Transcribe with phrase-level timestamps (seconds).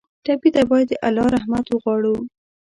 [0.25, 2.15] ټپي ته باید د الله رحمت وغواړو.